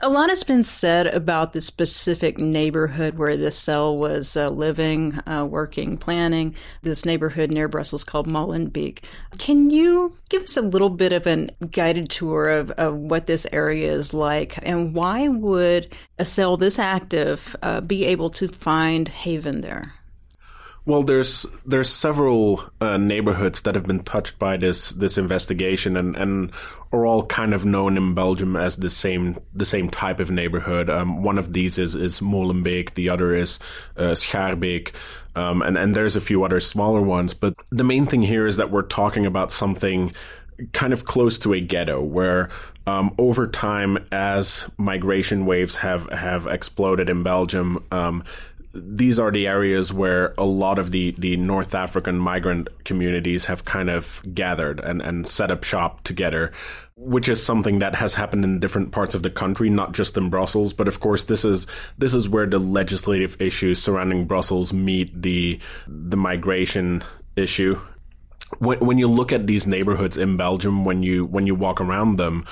[0.00, 5.18] A lot has been said about the specific neighborhood where this cell was uh, living,
[5.26, 9.00] uh, working, planning, this neighborhood near Brussels called Molenbeek.
[9.38, 13.44] Can you give us a little bit of a guided tour of, of, what this
[13.52, 19.08] area is like and why would a cell this active uh, be able to find
[19.08, 19.94] haven there?
[20.88, 26.16] Well, there's there's several uh, neighborhoods that have been touched by this this investigation, and,
[26.16, 26.50] and
[26.92, 30.88] are all kind of known in Belgium as the same the same type of neighborhood.
[30.88, 33.58] Um, one of these is is Molenbeek, the other is
[33.98, 34.92] uh, Schaarbeek,
[35.36, 37.34] um, and and there's a few other smaller ones.
[37.34, 40.14] But the main thing here is that we're talking about something
[40.72, 42.48] kind of close to a ghetto where
[42.86, 48.24] um, over time as migration waves have have exploded in Belgium um,
[48.74, 53.64] these are the areas where a lot of the, the North African migrant communities have
[53.64, 56.52] kind of gathered and, and set up shop together,
[56.96, 60.28] which is something that has happened in different parts of the country, not just in
[60.28, 60.72] Brussels.
[60.72, 65.58] But of course, this is this is where the legislative issues surrounding Brussels meet the
[65.86, 67.02] the migration
[67.36, 67.80] issue.
[68.58, 72.16] When, when you look at these neighborhoods in Belgium, when you when you walk around
[72.16, 72.44] them,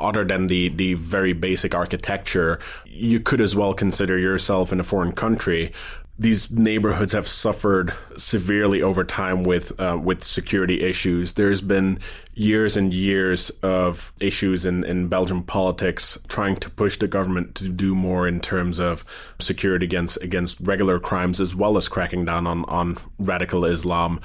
[0.00, 4.84] other than the the very basic architecture, you could as well consider yourself in a
[4.84, 5.72] foreign country.
[6.18, 11.32] These neighborhoods have suffered severely over time with uh, with security issues.
[11.32, 11.98] There's been
[12.34, 17.68] years and years of issues in, in Belgian politics trying to push the government to
[17.68, 19.04] do more in terms of
[19.38, 24.20] security against against regular crimes as well as cracking down on, on radical Islam.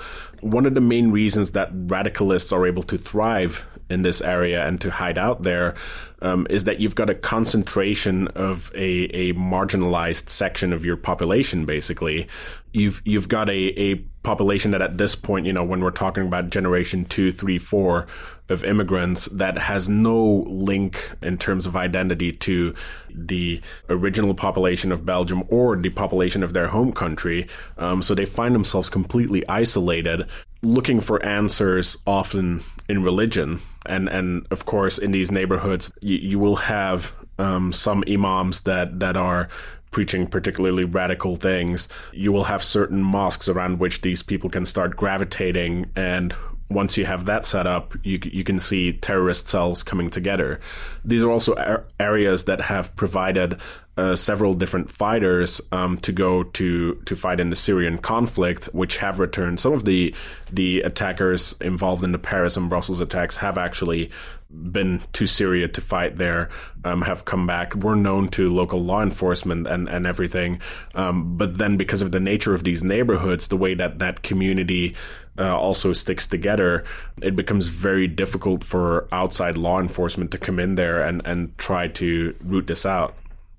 [0.46, 4.80] One of the main reasons that radicalists are able to thrive in this area and
[4.82, 5.74] to hide out there
[6.22, 11.66] um, is that you've got a concentration of a, a marginalized section of your population,
[11.66, 12.28] basically.
[12.76, 16.28] You've, you've got a, a population that at this point, you know, when we're talking
[16.28, 18.08] about generation two, three, four
[18.50, 22.76] of immigrants, that has no link in terms of identity to
[23.10, 27.48] the original population of Belgium or the population of their home country.
[27.78, 30.28] Um, so they find themselves completely isolated,
[30.62, 33.62] looking for answers often in religion.
[33.86, 39.00] And, and of course, in these neighborhoods, you, you will have um, some imams that,
[39.00, 39.48] that are
[39.92, 44.96] preaching particularly radical things, you will have certain mosques around which these people can start
[44.96, 46.34] gravitating and
[46.70, 50.60] once you have that set up, you, you can see terrorist cells coming together.
[51.04, 53.60] These are also areas that have provided
[53.98, 58.98] uh, several different fighters um, to go to to fight in the Syrian conflict, which
[58.98, 59.60] have returned.
[59.60, 60.14] Some of the
[60.52, 64.12] the attackers involved in the Paris and Brussels attacks have actually
[64.50, 66.50] been to Syria to fight there,
[66.84, 70.60] um, have come back, were known to local law enforcement and, and everything.
[70.94, 74.96] Um, but then, because of the nature of these neighborhoods, the way that that community
[75.38, 76.84] uh, also sticks together,
[77.22, 81.88] it becomes very difficult for outside law enforcement to come in there and, and try
[81.88, 83.16] to root this out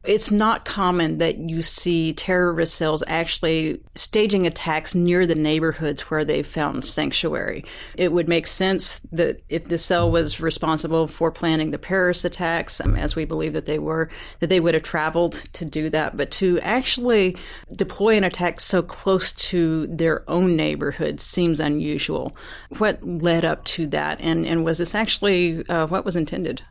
[0.07, 6.25] it's not common that you see terrorist cells actually staging attacks near the neighborhoods where
[6.25, 7.65] they found sanctuary.
[7.97, 12.81] It would make sense that if the cell was responsible for planning the Paris attacks,
[12.81, 14.09] um, as we believe that they were,
[14.41, 16.17] that they would have traveled to do that.
[16.17, 17.37] But to actually
[17.75, 22.37] deploy an attack so close to their own neighborhood seems unusual.
[22.79, 26.63] What led up to that, and, and was this actually uh, what was intended?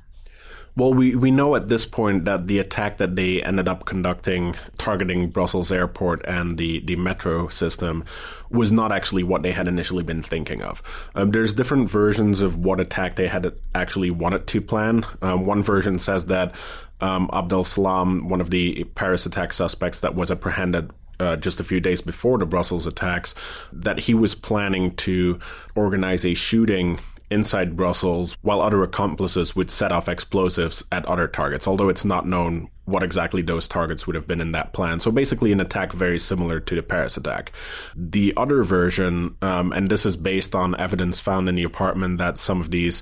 [0.77, 4.57] Well, we, we know at this point that the attack that they ended up conducting,
[4.77, 8.03] targeting Brussels airport and the, the metro system,
[8.49, 10.83] was not actually what they had initially been thinking of.
[11.15, 15.05] Um, there's different versions of what attack they had actually wanted to plan.
[15.21, 16.53] Um, one version says that
[16.99, 21.79] um, Abdeslam, one of the Paris attack suspects that was apprehended uh, just a few
[21.79, 23.33] days before the Brussels attacks,
[23.71, 25.39] that he was planning to
[25.73, 26.99] organize a shooting
[27.31, 32.27] inside Brussels, while other accomplices would set off explosives at other targets, although it's not
[32.27, 34.99] known what exactly those targets would have been in that plan.
[34.99, 37.51] So basically, an attack very similar to the Paris attack.
[37.95, 42.37] The other version, um, and this is based on evidence found in the apartment that
[42.37, 43.01] some of these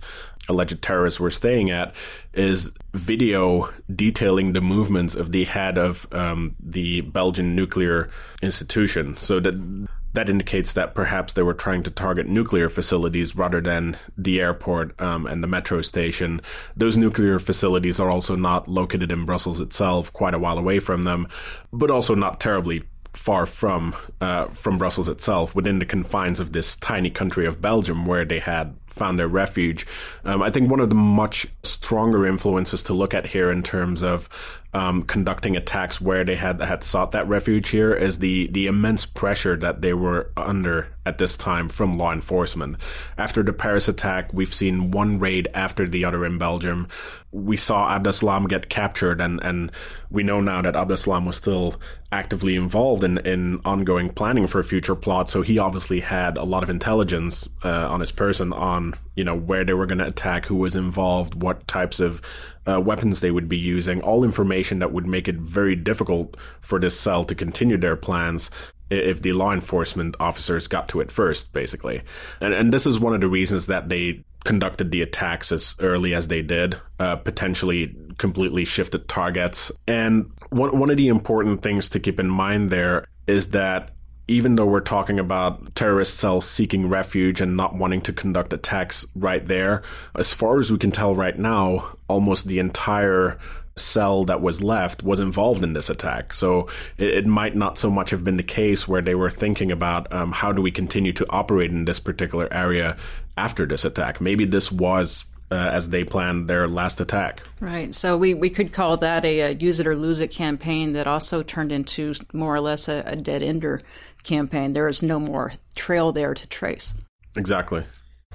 [0.49, 1.93] alleged terrorists were staying at,
[2.33, 8.09] is video detailing the movements of the head of um, the Belgian nuclear
[8.41, 9.17] institution.
[9.17, 13.97] So that that indicates that perhaps they were trying to target nuclear facilities rather than
[14.17, 16.41] the airport um, and the metro station.
[16.75, 21.03] Those nuclear facilities are also not located in Brussels itself, quite a while away from
[21.03, 21.27] them,
[21.71, 22.83] but also not terribly
[23.13, 28.05] far from uh, from Brussels itself, within the confines of this tiny country of Belgium,
[28.05, 29.85] where they had found their refuge.
[30.23, 34.03] Um, I think one of the much stronger influences to look at here in terms
[34.03, 34.29] of
[34.73, 39.05] um, conducting attacks where they had had sought that refuge here is the the immense
[39.05, 42.77] pressure that they were under at this time from law enforcement.
[43.17, 46.87] After the Paris attack, we've seen one raid after the other in Belgium.
[47.31, 49.71] We saw Abdeslam get captured, and, and
[50.09, 51.75] we know now that Abdeslam was still
[52.11, 55.29] actively involved in, in ongoing planning for a future plot.
[55.29, 59.35] So he obviously had a lot of intelligence uh, on his person on you know
[59.35, 62.21] where they were going to attack, who was involved, what types of
[62.67, 66.79] uh, weapons they would be using, all information that would make it very difficult for
[66.79, 68.49] this cell to continue their plans
[68.89, 72.01] if the law enforcement officers got to it first, basically.
[72.41, 76.13] And, and this is one of the reasons that they conducted the attacks as early
[76.13, 79.71] as they did, uh, potentially completely shifted targets.
[79.87, 83.91] And one, one of the important things to keep in mind there is that
[84.27, 89.05] even though we're talking about terrorist cells seeking refuge and not wanting to conduct attacks
[89.15, 89.83] right there,
[90.15, 93.37] as far as we can tell right now, almost the entire
[93.75, 96.33] cell that was left was involved in this attack.
[96.33, 96.67] So
[96.97, 100.11] it, it might not so much have been the case where they were thinking about
[100.13, 102.97] um, how do we continue to operate in this particular area
[103.35, 104.21] after this attack.
[104.21, 107.41] Maybe this was uh, as they planned their last attack.
[107.59, 107.93] Right.
[107.93, 111.05] So we, we could call that a, a, use it or lose it campaign that
[111.05, 113.79] also turned into more or less a, a dead ender
[114.23, 114.71] campaign.
[114.71, 116.93] There is no more trail there to trace.
[117.35, 117.85] Exactly.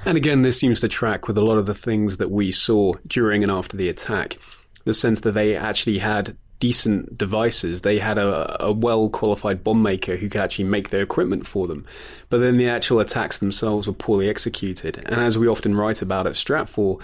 [0.04, 2.94] And again, this seems to track with a lot of the things that we saw
[3.06, 4.36] during and after the attack.
[4.84, 7.82] The sense that they actually had decent devices.
[7.82, 11.66] They had a, a well qualified bomb maker who could actually make their equipment for
[11.66, 11.86] them.
[12.30, 14.98] But then the actual attacks themselves were poorly executed.
[15.06, 17.00] And as we often write about at Stratfor,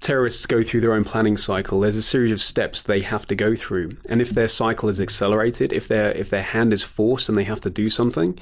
[0.00, 1.80] terrorists go through their own planning cycle.
[1.80, 5.00] There's a series of steps they have to go through, and if their cycle is
[5.00, 8.38] accelerated, if their if their hand is forced and they have to do something,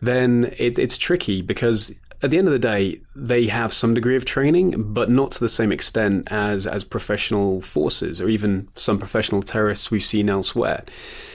[0.00, 1.94] then it, it's tricky because
[2.24, 5.40] at the end of the day, they have some degree of training, but not to
[5.40, 10.84] the same extent as, as professional forces or even some professional terrorists we've seen elsewhere.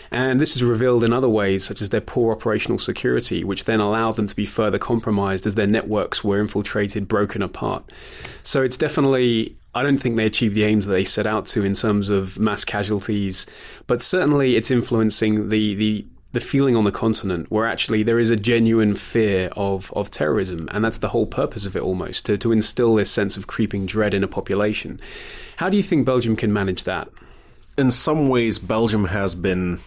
[0.10, 3.80] And this is revealed in other ways, such as their poor operational security, which then
[3.80, 7.84] allowed them to be further compromised as their networks were infiltrated, broken apart.
[8.42, 11.64] So it's definitely I don't think they achieved the aims that they set out to
[11.64, 13.46] in terms of mass casualties,
[13.88, 18.30] but certainly it's influencing the, the the feeling on the continent where actually there is
[18.30, 20.70] a genuine fear of, of terrorism.
[20.72, 23.88] And that's the whole purpose of it almost, to, to instill this sense of creeping
[23.88, 25.02] dread in a population.
[25.58, 27.10] How do you think Belgium can manage that?
[27.78, 29.80] In some ways, Belgium has been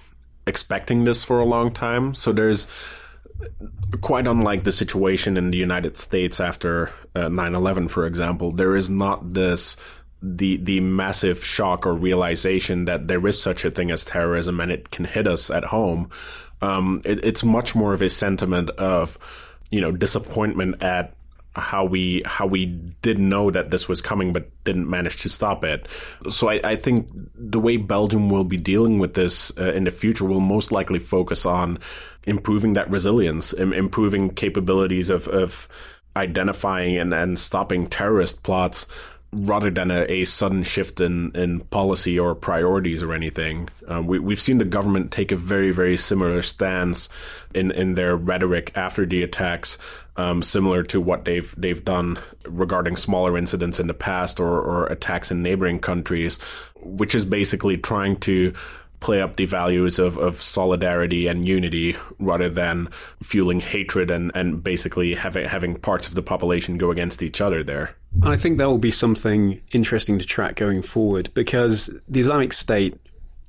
[0.47, 2.14] expecting this for a long time.
[2.14, 2.66] So there's
[4.01, 8.88] quite unlike the situation in the United States after uh, 9/11 for example there is
[8.88, 9.76] not this
[10.22, 14.70] the the massive shock or realization that there is such a thing as terrorism and
[14.70, 16.11] it can hit us at home
[16.62, 19.18] um, it, it's much more of a sentiment of
[19.70, 21.14] you know disappointment at
[21.55, 25.64] how we how we didn't know that this was coming but didn't manage to stop
[25.64, 25.86] it.
[26.30, 29.90] So I, I think the way Belgium will be dealing with this uh, in the
[29.90, 31.78] future will most likely focus on
[32.24, 35.68] improving that resilience, Im- improving capabilities of, of
[36.16, 38.86] identifying and, and stopping terrorist plots
[39.34, 43.66] rather than a, a, sudden shift in, in policy or priorities or anything.
[43.88, 47.08] Um, we, we've seen the government take a very, very similar stance
[47.54, 49.78] in, in their rhetoric after the attacks,
[50.16, 54.86] um, similar to what they've they've done regarding smaller incidents in the past or, or
[54.88, 56.38] attacks in neighboring countries,
[56.82, 58.52] which is basically trying to
[59.03, 62.88] play up the values of, of solidarity and unity rather than
[63.22, 67.62] fueling hatred and, and basically having having parts of the population go against each other
[67.62, 67.96] there.
[68.22, 72.98] I think that will be something interesting to track going forward because the Islamic State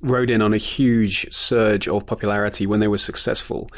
[0.01, 3.69] rode in on a huge surge of popularity when they were successful.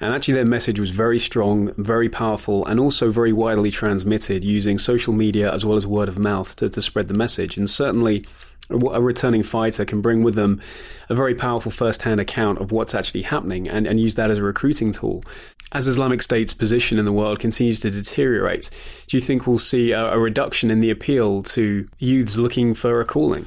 [0.00, 4.78] And actually, their message was very strong, very powerful, and also very widely transmitted using
[4.78, 7.58] social media as well as word of mouth to, to spread the message.
[7.58, 8.24] And certainly,
[8.68, 10.60] a returning fighter can bring with them
[11.08, 14.42] a very powerful first-hand account of what's actually happening and, and use that as a
[14.42, 15.24] recruiting tool.
[15.72, 18.70] As Islamic State's position in the world continues to deteriorate,
[19.06, 23.00] do you think we'll see a, a reduction in the appeal to youths looking for
[23.00, 23.46] a calling?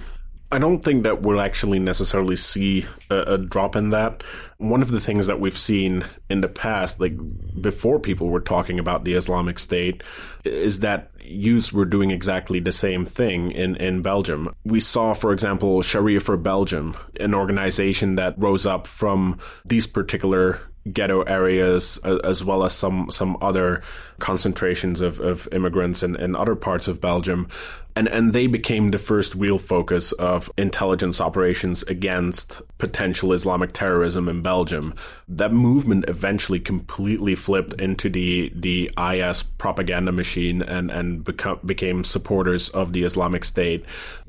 [0.54, 4.24] I don't think that we'll actually necessarily see a, a, drop in that.
[4.58, 7.16] One of the things that we've seen in the past, like
[7.60, 10.04] before people were talking about the Islamic State,
[10.44, 14.54] is that youths were doing exactly the same thing in, in Belgium.
[14.64, 20.60] We saw, for example, Sharia for Belgium, an organization that rose up from these particular
[20.92, 23.82] ghetto areas as well as some some other
[24.20, 27.48] concentrations of, of immigrants in, in other parts of Belgium
[27.96, 34.28] and and they became the first real focus of intelligence operations against potential Islamic terrorism
[34.28, 34.96] in Belgium.
[35.28, 42.04] That movement eventually completely flipped into the the IS propaganda machine and and become, became
[42.04, 43.86] supporters of the Islamic State.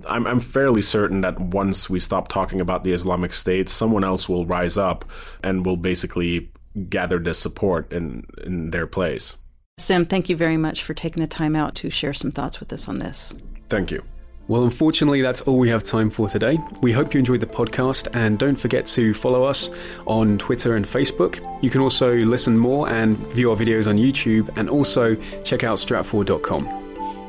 [0.07, 4.29] I'm I'm fairly certain that once we stop talking about the Islamic State, someone else
[4.29, 5.05] will rise up
[5.43, 6.44] and will basically
[6.89, 9.37] gather this support in in their place.
[9.79, 12.73] Sim, thank you very much for taking the time out to share some thoughts with
[12.73, 13.35] us on this.
[13.69, 14.05] Thank you.
[14.47, 16.59] Well, unfortunately, that's all we have time for today.
[16.83, 19.71] We hope you enjoyed the podcast and don't forget to follow us
[20.07, 21.41] on Twitter and Facebook.
[21.63, 25.15] You can also listen more and view our videos on YouTube and also
[25.45, 26.83] check out stratfor.com.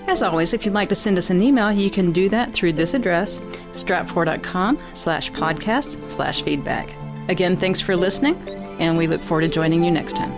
[0.07, 2.73] As always, if you'd like to send us an email, you can do that through
[2.73, 3.41] this address,
[3.71, 6.93] stratfor.com slash podcast slash feedback.
[7.29, 8.35] Again, thanks for listening,
[8.79, 10.31] and we look forward to joining you next time.